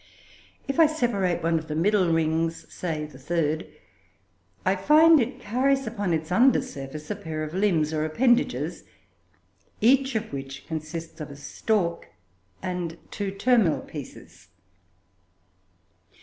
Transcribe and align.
If 0.67 0.79
I 0.79 0.87
separate 0.87 1.43
one 1.43 1.59
of 1.59 1.67
the 1.67 1.75
middle 1.75 2.11
rings, 2.11 2.65
say 2.73 3.05
the 3.05 3.19
third, 3.19 3.67
I 4.65 4.75
find 4.75 5.19
it 5.19 5.39
carries 5.39 5.85
upon 5.85 6.11
its 6.11 6.31
under 6.31 6.59
surface 6.63 7.11
a 7.11 7.15
pair 7.15 7.43
of 7.43 7.53
limbs 7.53 7.93
or 7.93 8.03
appendages, 8.03 8.83
each 9.79 10.15
of 10.15 10.33
which 10.33 10.65
consists 10.65 11.21
of 11.21 11.29
a 11.29 11.35
stalk 11.35 12.07
and 12.63 12.97
two 13.11 13.29
terminal 13.29 13.81
pieces. 13.81 14.47